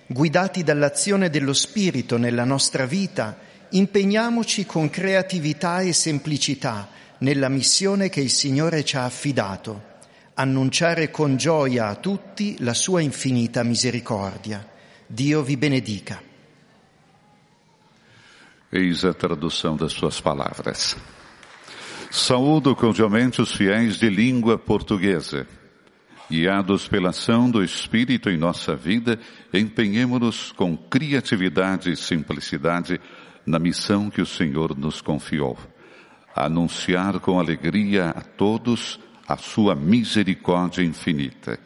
[0.07, 3.39] Guidati dall'azione dello Spirito nella nostra vita,
[3.73, 9.91] impegniamoci con creatività e semplicità nella missione che il Signore ci ha affidato,
[10.35, 14.67] annunciare con gioia a tutti la sua infinita misericordia.
[15.07, 16.23] Dio vi benedica.
[18.71, 20.97] Eis a tradução das suas palavras.
[22.11, 25.47] Saúdo cordialmente os fiéis de língua portuguesa.
[26.31, 29.19] Guiados pela ação do Espírito em nossa vida,
[29.53, 32.99] empenhemos-nos com criatividade e simplicidade
[33.47, 35.57] na missão que o Senhor nos confiou.
[36.35, 41.59] Anunciar com alegria a todos a sua misericórdia infinita.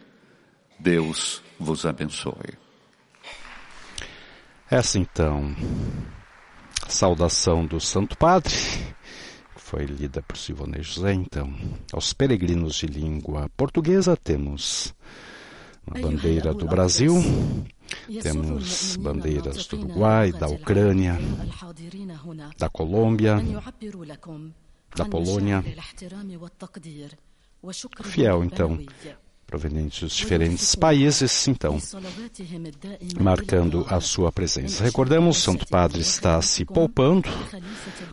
[0.79, 2.59] Deus vos abençoe.
[4.68, 5.55] Essa então,
[6.89, 8.53] saudação do Santo Padre,
[9.57, 11.53] foi lida por Silvane José, então.
[11.93, 14.95] Aos peregrinos de língua portuguesa temos
[15.89, 17.14] a bandeira do Brasil,
[18.22, 21.18] temos bandeiras do Uruguai, da Ucrânia,
[22.59, 23.37] da Colômbia,
[24.95, 25.64] da Polônia.
[28.05, 28.78] Fiel, então,
[29.47, 31.80] provenientes dos diferentes países, então,
[33.20, 34.82] marcando a sua presença.
[34.82, 37.28] Recordamos, Santo Padre está se poupando,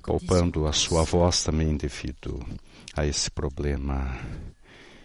[0.03, 2.39] poupando a sua voz também devido
[2.95, 4.17] a esse problema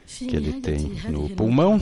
[0.07, 0.79] que ele tem
[1.11, 1.81] no pulmão.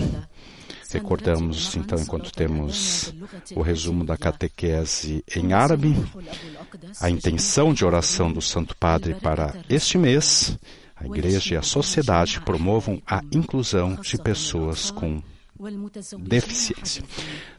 [0.91, 3.12] Recordamos, então, enquanto temos
[3.55, 5.95] o resumo da catequese em árabe,
[7.01, 10.59] a intenção de oração do Santo Padre para este mês
[10.97, 15.22] a igreja e a sociedade promovam a inclusão de pessoas com
[16.18, 17.05] deficiência.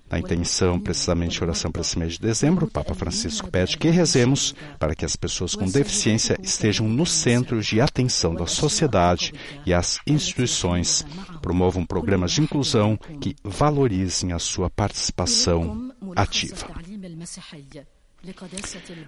[0.10, 3.90] Na intenção, precisamente, de oração para esse mês de dezembro, o Papa Francisco pede que
[3.90, 9.34] rezemos para que as pessoas com deficiência estejam no centro de atenção da sociedade
[9.66, 11.06] e as instituições
[11.42, 16.68] promovam programas de inclusão que valorizem a sua participação ativa.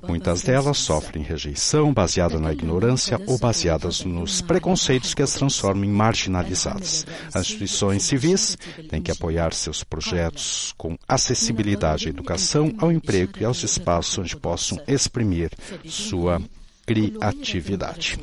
[0.07, 5.91] Muitas delas sofrem rejeição baseada na ignorância ou baseadas nos preconceitos que as transformam em
[5.91, 7.05] marginalizadas.
[7.33, 8.57] As instituições civis
[8.89, 14.35] têm que apoiar seus projetos com acessibilidade à educação, ao emprego e aos espaços onde
[14.35, 15.51] possam exprimir
[15.85, 16.41] sua
[16.85, 18.19] criatividade.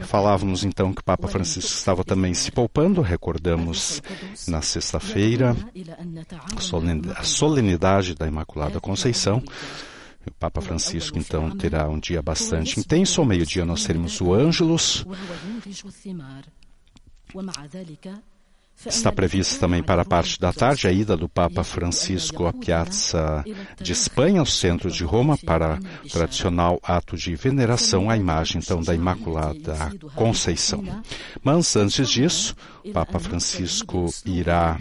[0.00, 4.02] Falávamos então que o Papa Francisco estava também se poupando, recordamos
[4.46, 5.56] na sexta-feira
[7.16, 9.42] a solenidade da Imaculada Conceição.
[10.26, 13.20] O Papa Francisco então terá um dia bastante intenso.
[13.20, 15.04] Ao meio-dia nós teremos o Ângelus.
[18.84, 23.44] Está prevista também para a parte da tarde a ida do Papa Francisco à Piazza
[23.80, 28.82] de Espanha, ao centro de Roma, para o tradicional ato de veneração à imagem então
[28.82, 30.84] da Imaculada Conceição.
[31.42, 32.54] Mas antes disso,
[32.84, 34.78] o Papa Francisco irá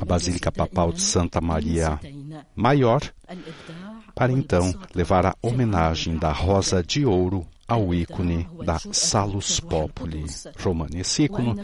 [0.00, 1.98] à Basílica Papal de Santa Maria
[2.54, 3.02] Maior
[4.14, 10.24] para então levar a homenagem da Rosa de Ouro ao ícone da Salus Populi
[10.62, 10.98] Romana.
[10.98, 11.56] Esse ícone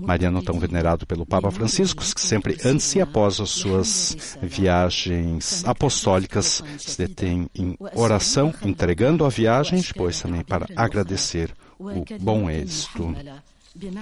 [0.00, 6.62] mariano tão venerado pelo Papa Francisco, que sempre antes e após as suas viagens apostólicas
[6.78, 13.14] se detém em oração, entregando a viagem, depois também para agradecer o bom êxito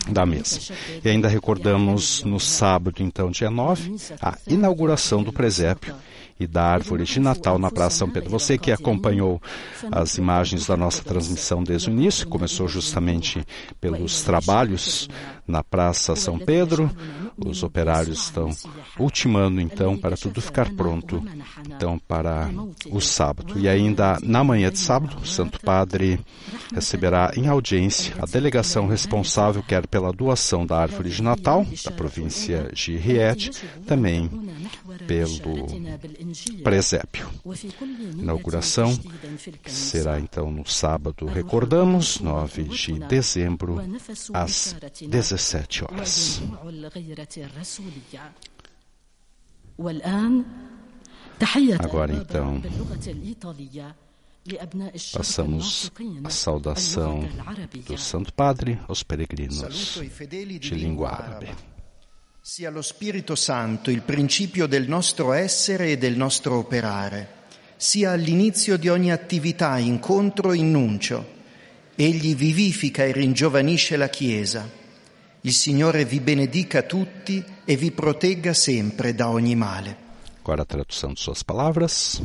[0.09, 0.61] da mesa.
[1.05, 5.95] E ainda recordamos no sábado, então, dia 9, a inauguração do presépio
[6.39, 8.31] e da árvore de Natal na Praça São Pedro.
[8.31, 9.41] Você que acompanhou
[9.91, 13.45] as imagens da nossa transmissão desde o início, começou justamente
[13.81, 15.09] pelos trabalhos
[15.47, 16.91] na Praça São Pedro.
[17.37, 18.51] Os operários estão
[18.99, 21.23] ultimando então para tudo ficar pronto
[21.67, 22.49] então para
[22.91, 23.59] o sábado.
[23.59, 26.21] E ainda na manhã de sábado, o Santo Padre
[26.73, 32.71] receberá em audiência a delegação responsável quer pela doação da árvore de Natal da província
[32.73, 33.51] de Riete,
[33.87, 34.31] também
[35.07, 35.67] pelo
[36.63, 37.29] presépio.
[38.19, 38.99] Inauguração
[39.67, 43.81] será então no sábado, recordamos, 9 de dezembro,
[44.33, 46.43] às 17 horas.
[51.81, 52.63] Agora então,
[55.13, 55.91] passamos
[56.23, 57.21] a saudação
[57.87, 59.99] do Santo Padre aos peregrinos
[60.61, 61.74] de língua árabe.
[62.47, 68.77] Sia lo Spirito Santo il principio del nostro essere e del nostro operare, sia all'inizio
[68.77, 71.27] di ogni attività, incontro e innuncio.
[71.95, 74.69] Egli vivifica e ringiovanisce la Chiesa.
[75.41, 79.97] Il Signore vi benedica tutti e vi protegga sempre da ogni male.
[80.41, 82.21] Agora tradução de suas palavras.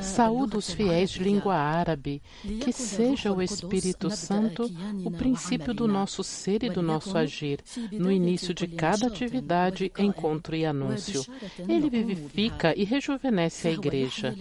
[0.00, 2.22] Saúdo os fiéis de língua árabe,
[2.62, 4.70] que seja o Espírito Santo
[5.04, 10.54] o princípio do nosso ser e do nosso agir, no início de cada atividade, encontro
[10.54, 11.26] e anúncio.
[11.68, 14.36] Ele vivifica e rejuvenesce a Igreja.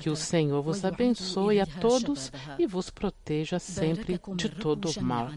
[0.00, 2.30] Que o Senhor vos abençoe a todos
[2.60, 5.32] e vos proteja sempre de todo o mal.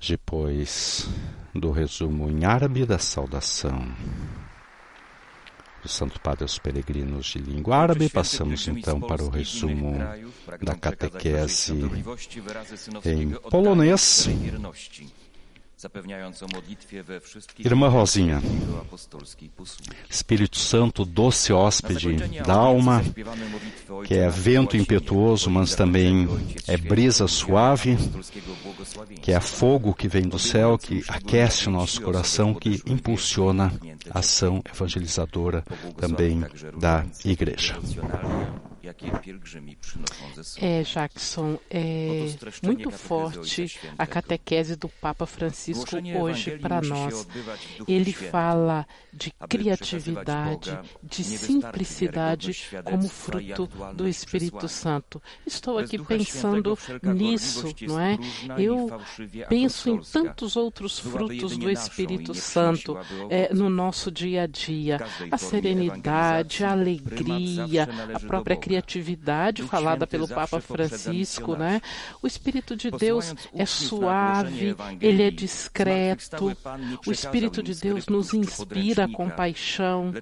[0.00, 1.08] Depois
[1.54, 3.92] do resumo em árabe da saudação
[5.82, 9.98] do Santo Padre aos peregrinos de língua árabe, passamos então para o resumo
[10.60, 11.74] da catequese
[13.04, 14.28] em polonês.
[17.64, 18.42] Irmã Rosinha,
[20.10, 23.00] Espírito Santo, doce hóspede da alma,
[24.04, 26.28] que é vento impetuoso, mas também
[26.66, 27.96] é brisa suave,
[29.22, 33.72] que é fogo que vem do céu, que aquece o nosso coração, que impulsiona
[34.10, 35.64] a ação evangelizadora
[35.96, 36.44] também
[36.76, 37.78] da Igreja.
[40.60, 42.26] É, Jackson, é
[42.62, 47.26] muito forte a catequese do Papa Francisco hoje para nós.
[47.86, 55.20] Ele fala de criatividade, de simplicidade como fruto do Espírito Santo.
[55.46, 58.18] Estou aqui pensando nisso, não é?
[58.56, 58.88] Eu
[59.48, 62.96] penso em tantos outros frutos do Espírito Santo
[63.28, 64.98] é, no nosso dia a dia:
[65.30, 71.80] a serenidade, a alegria, a própria criatividade falada pelo Papa Francisco, né?
[72.22, 76.54] O Espírito de Deus é suave, ele é discreto.
[77.06, 80.12] O Espírito de Deus nos inspira a compaixão.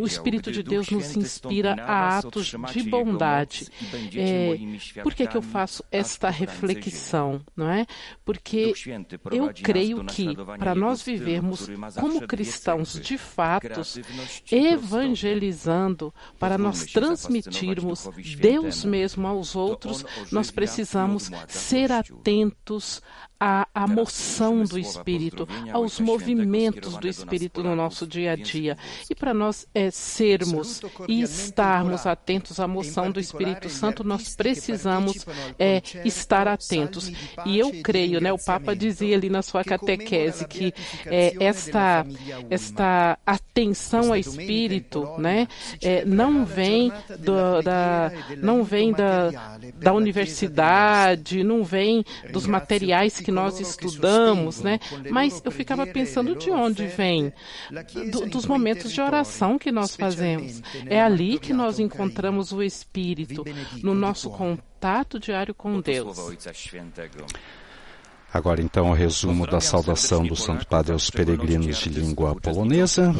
[0.00, 3.68] O Espírito de Deus nos inspira a atos de bondade.
[4.14, 4.56] É,
[5.02, 7.84] por que, que eu faço esta reflexão, não é?
[8.24, 8.72] Porque
[9.32, 11.68] eu creio que para nós vivermos
[11.98, 13.80] como cristãos de fato,
[14.52, 23.02] evangelizando, para nós transmitirmos somos Deus mesmo aos outros, nós precisamos ser atentos
[23.40, 28.76] à, à moção do Espírito, aos movimentos do Espírito no nosso dia a dia.
[29.08, 35.24] E para nós é, sermos e estarmos atentos à moção do Espírito Santo, nós precisamos
[35.58, 37.10] é, estar atentos.
[37.46, 40.72] E eu creio, né, o Papa dizia ali na sua catequese que
[41.06, 42.04] é, esta,
[42.50, 45.46] esta atenção ao Espírito né,
[45.82, 53.27] é, não vem, do, da, não vem da, da universidade, não vem dos materiais que
[53.30, 54.78] nós estudamos, né?
[55.10, 57.32] Mas eu ficava pensando de onde vem?
[58.10, 60.62] Do, dos momentos de oração que nós fazemos.
[60.86, 63.44] É ali que nós encontramos o Espírito,
[63.82, 66.16] no nosso contato diário com Deus.
[68.32, 73.14] Agora então o resumo da saudação do Santo Padre aos peregrinos de língua polonesa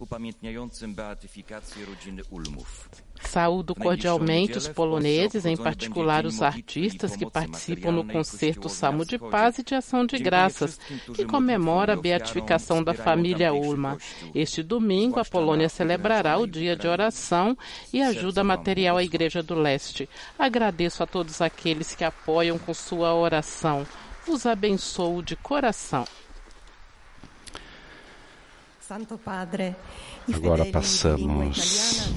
[0.00, 2.88] upamiętniającym beatyfikację rodziny Ulmów.
[3.26, 9.58] Saúdo cordialmente os poloneses, em particular os artistas que participam no concerto Salmo de Paz
[9.58, 10.78] e de Ação de Graças,
[11.14, 13.98] que comemora a beatificação da família Ulma.
[14.34, 17.56] Este domingo, a Polônia celebrará o dia de oração
[17.92, 20.08] e ajuda material à Igreja do Leste.
[20.38, 23.86] Agradeço a todos aqueles que apoiam com sua oração.
[24.26, 26.04] Vos abençoo de coração.
[28.86, 29.74] Santo Padre,
[30.32, 32.08] Agora passamos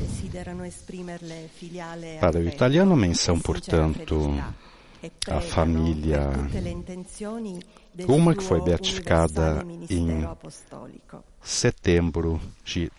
[2.20, 4.36] para o italiano, menção, portanto,
[5.28, 6.30] a família
[8.08, 10.28] uma que foi beatificada em
[11.42, 12.92] setembro de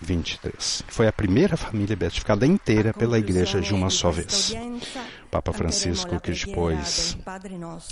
[0.00, 0.82] 2023.
[0.88, 4.54] Foi a primeira família beatificada inteira pela igreja de uma só vez.
[5.30, 7.16] Papa Francisco, que depois,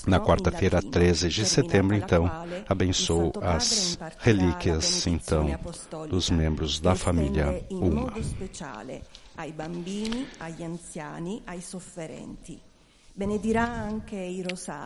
[0.07, 2.30] na quarta-feira, 13 de setembro, então,
[2.68, 5.59] abençoou as relíquias, então,
[6.09, 8.12] dos membros da família Uma.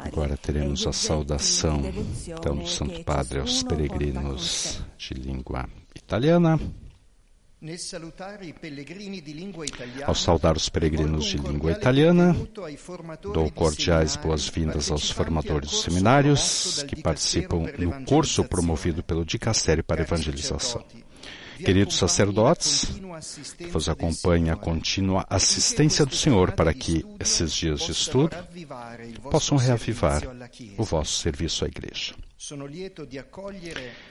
[0.05, 1.83] Agora teremos a saudação
[2.27, 6.59] então do Santo Padre aos peregrinos de língua italiana.
[10.07, 12.37] Ao saudar os peregrinos de língua italiana,
[13.35, 20.03] dou cordiais boas-vindas aos formadores dos seminários que participam no curso promovido pelo Dicastério para
[20.03, 20.85] Evangelização.
[21.57, 22.87] Queridos sacerdotes,
[23.57, 28.37] que vos acompanhem a contínua assistência do Senhor para que esses dias de estudo
[29.33, 30.23] possam reavivar
[30.77, 32.15] o vosso serviço à Igreja.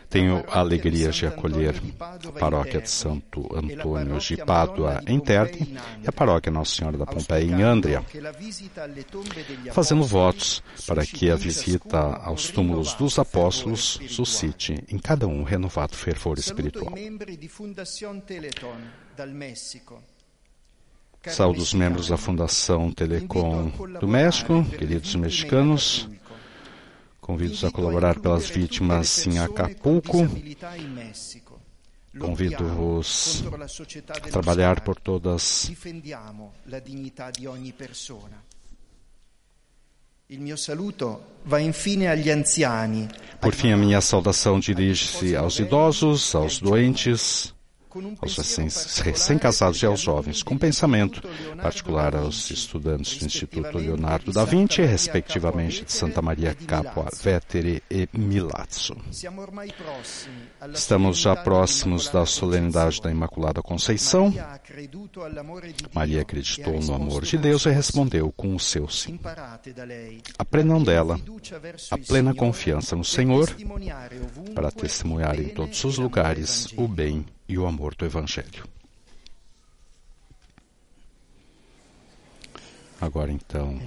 [0.09, 6.07] Tenho a alegria de acolher a paróquia de Santo Antônio de Pádua, em Terni, e
[6.09, 8.03] a paróquia Nossa Senhora da Pompeia, em Andria,
[9.71, 15.95] fazendo votos para que a visita aos túmulos dos apóstolos suscite em cada um renovado
[15.95, 16.93] fervor espiritual.
[21.25, 23.69] Saúdo os membros da Fundação Telecom
[23.99, 26.09] do México, queridos mexicanos,
[27.27, 30.25] Convido-os a colaborar pelas vítimas em Acapulco.
[32.17, 33.43] Convido-vos
[34.07, 35.69] a trabalhar por todas.
[43.41, 47.53] Por fim, a minha saudação dirige-se aos idosos, aos doentes,
[48.21, 51.21] aos recém-casados e aos jovens, com pensamento
[51.61, 58.07] particular aos estudantes do Instituto Leonardo da Vinci, respectivamente de Santa Maria Capua Vetere e
[58.13, 58.95] Milazzo.
[60.73, 64.33] Estamos já próximos da solenidade da Imaculada Conceição.
[65.93, 69.19] Maria acreditou no amor de Deus e respondeu com o seu sim.
[70.37, 71.19] Aprendam dela
[71.91, 73.49] a plena confiança no Senhor
[74.53, 78.65] para testemunhar em todos os lugares o bem e o amor do Evangelho.
[82.99, 83.79] Agora então.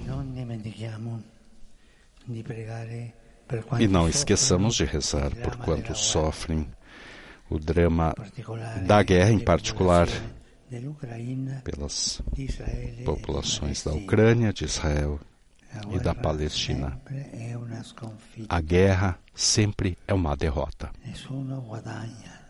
[3.79, 6.67] E não esqueçamos de rezar por quantos sofrem
[7.49, 8.15] o drama
[8.87, 10.07] da guerra, em particular
[11.65, 12.21] pelas
[13.03, 15.19] populações da Ucrânia, de Israel
[15.91, 16.97] e da Palestina.
[18.47, 20.89] A guerra sempre é uma derrota.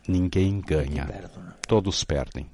[0.08, 1.08] Ninguém ganha,
[1.68, 2.50] todos perdem.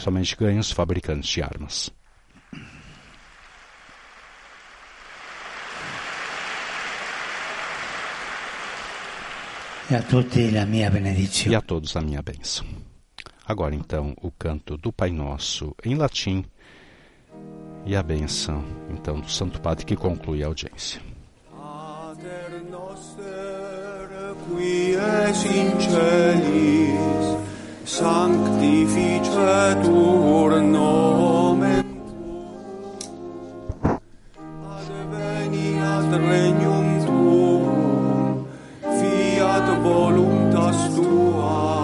[0.00, 1.90] Somente ganham os fabricantes de armas.
[9.88, 11.52] E a tutti a minha benedizione.
[11.52, 12.66] E a todos a minha bênção.
[13.46, 16.44] Agora então o canto do Pai Nosso em latim
[17.84, 21.00] e a bênção então do Santo Padre que conclui a audiência.
[24.56, 27.36] Qui es in celis,
[27.84, 33.98] sanctificetur nomen tuum,
[34.76, 38.46] adveniat regnum tuum,
[38.98, 41.75] fiat voluntas tua,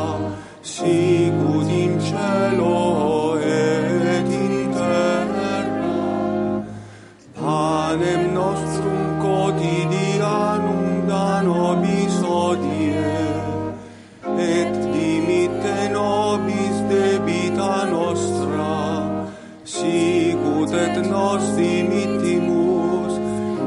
[21.56, 22.72] dimittimus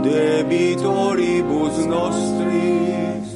[0.06, 3.28] debitoribus nostris,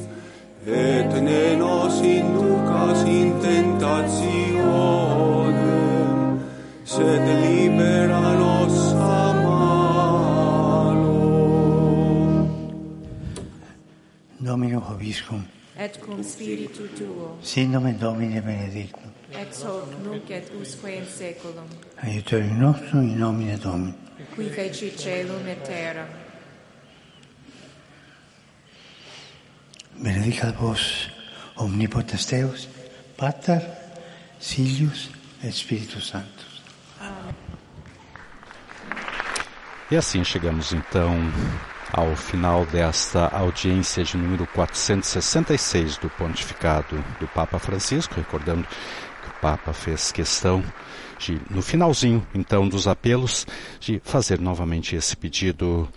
[0.66, 6.40] et ne nos inducas in tentationem,
[6.84, 11.20] sed libera nos a malo.
[14.38, 15.42] Domino Hoviscum,
[15.76, 21.68] et cum spiritu tuo, sin nomen Domini benedictum, ex hoc nunc et usque in saeculum,
[22.02, 24.09] aiutorium nostrum in nomine Domini.
[24.34, 26.06] Qui feci celum et terram.
[29.96, 31.10] Benedicat vos
[31.56, 32.68] omnipotens Deus,
[33.16, 33.60] Pater,
[34.40, 35.10] Filius
[35.42, 36.62] et Spiritus Sanctus.
[39.90, 41.16] E assim chegamos então
[41.92, 49.40] ao final desta audiência de número 466 do pontificado do Papa Francisco, recordando que o
[49.40, 50.62] Papa fez questão
[51.20, 53.46] de, no finalzinho então dos apelos,
[53.78, 55.88] de fazer novamente esse pedido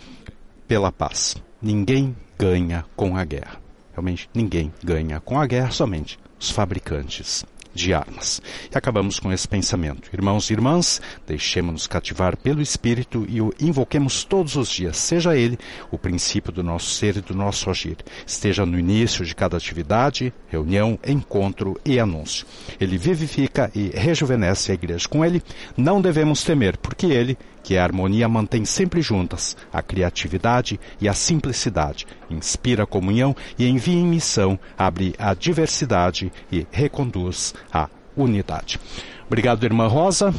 [0.68, 1.36] pela paz.
[1.62, 3.62] Ninguém ganha com a guerra.
[3.94, 8.42] Realmente ninguém ganha com a guerra, somente os fabricantes de armas.
[8.74, 10.10] E acabamos com esse pensamento.
[10.14, 15.58] Irmãos e irmãs, deixemos-nos cativar pelo Espírito e o invoquemos todos os dias, seja ele
[15.92, 17.98] o princípio do nosso ser e do nosso agir.
[18.26, 22.46] Esteja no início de cada atividade, reunião, encontro e anúncio.
[22.80, 25.08] Ele vivifica e rejuvenesce a igreja.
[25.08, 25.42] Com ele,
[25.76, 31.14] não devemos temer, porque ele, que a harmonia mantém sempre juntas a criatividade e a
[31.14, 38.80] simplicidade, inspira a comunhão e envia em missão, abre a diversidade e reconduz a unidade.
[39.26, 40.34] Obrigado, irmã Rosa.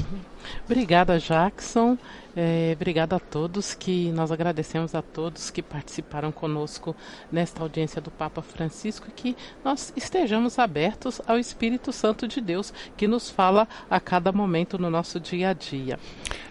[0.67, 1.99] Obrigada, Jackson.
[2.37, 6.97] É, obrigada a todos que nós agradecemos a todos que participaram conosco
[7.31, 12.73] nesta audiência do Papa Francisco e que nós estejamos abertos ao Espírito Santo de Deus
[12.97, 15.99] que nos fala a cada momento no nosso dia a dia.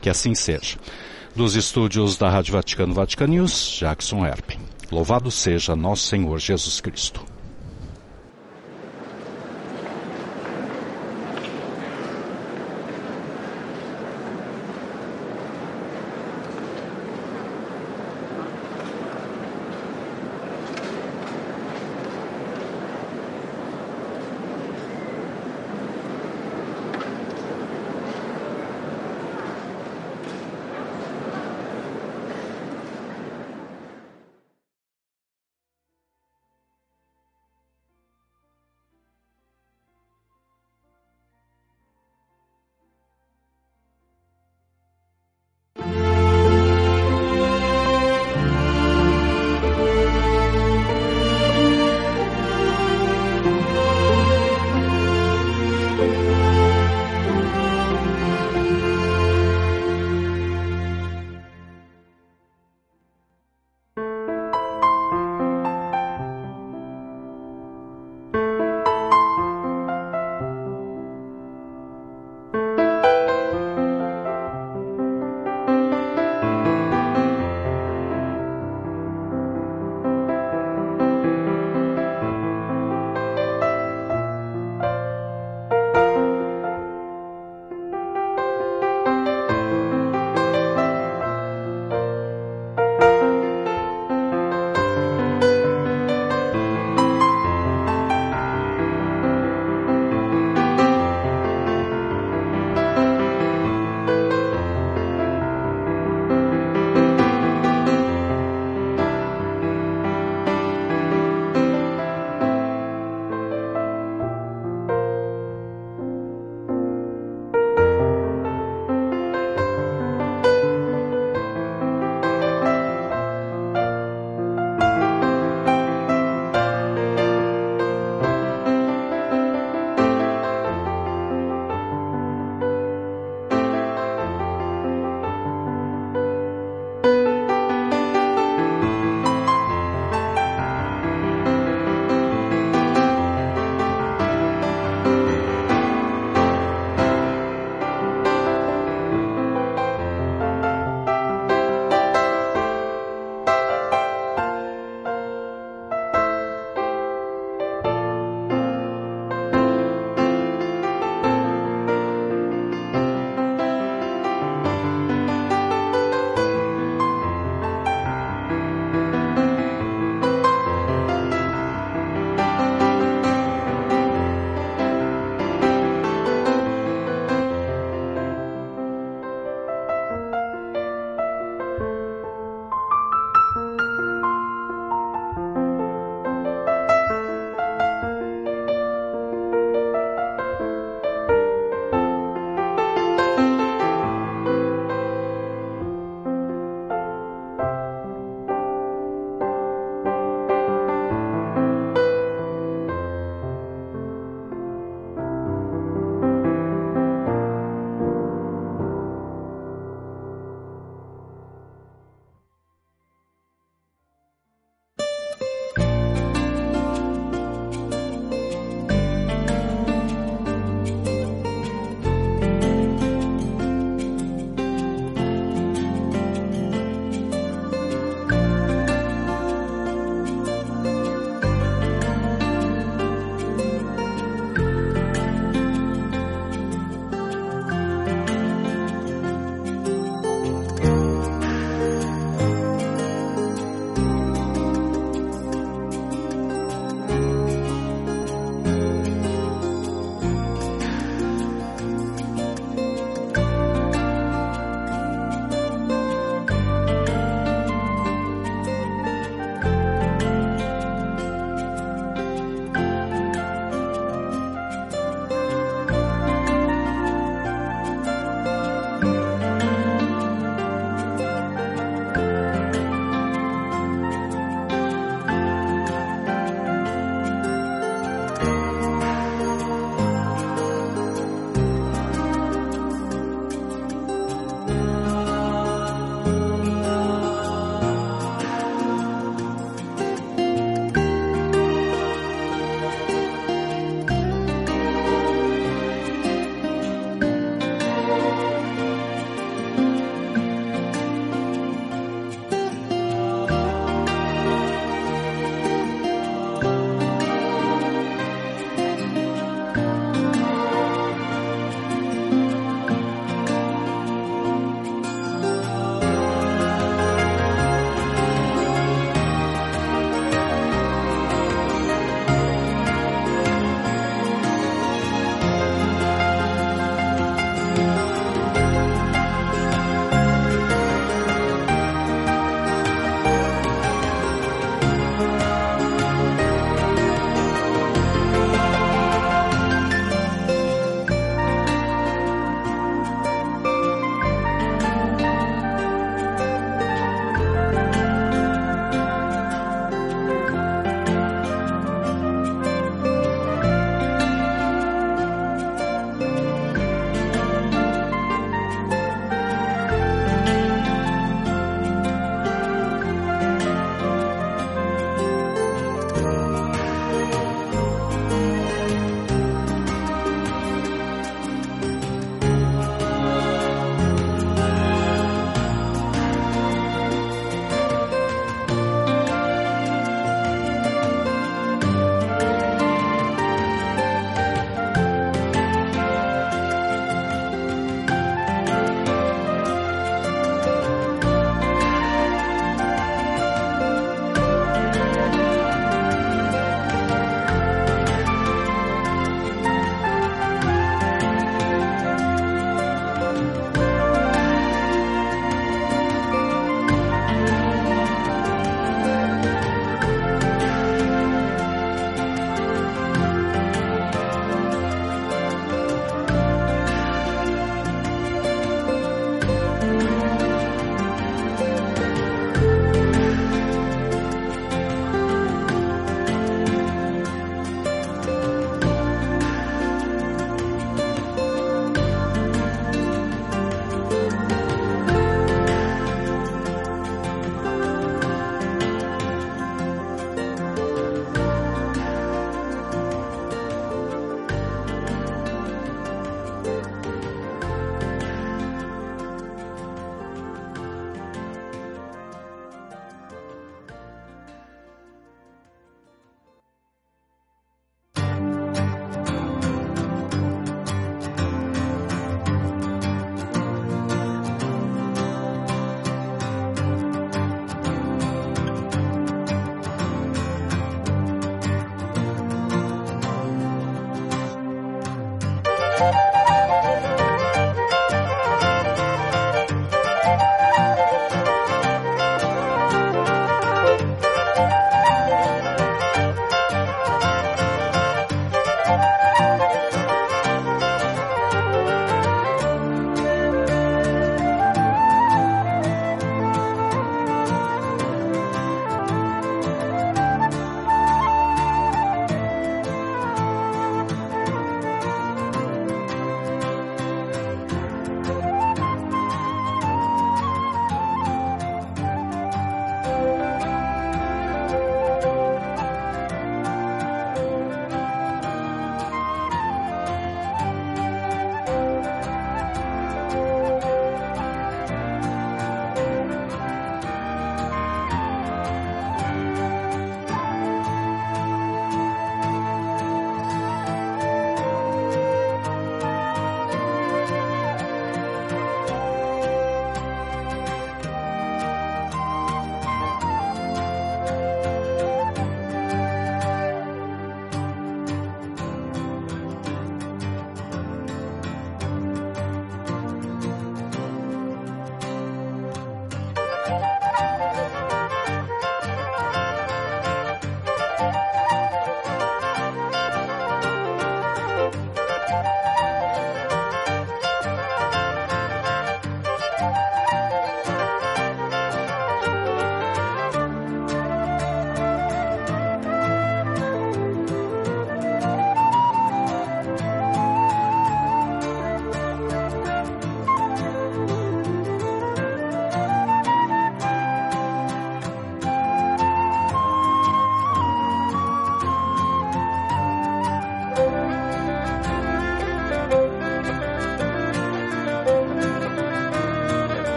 [0.00, 0.78] Que assim seja.
[1.34, 4.58] Dos estúdios da Rádio Vaticano Vatican News, Jackson Erpen.
[4.90, 7.37] Louvado seja nosso Senhor Jesus Cristo.